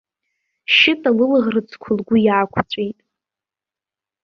[0.75, 2.99] Шьыта лылаӷырӡқәа лгәы иаақәҵәеит.